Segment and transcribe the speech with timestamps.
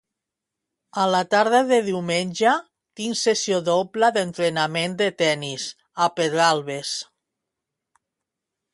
[1.01, 2.55] A la tarda de diumenge
[3.01, 5.71] tinc sessió doble d'entrenament de tenis
[6.09, 6.99] a Pedralbes.